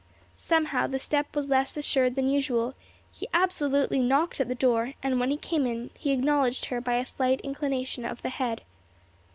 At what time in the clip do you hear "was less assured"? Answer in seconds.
1.35-2.15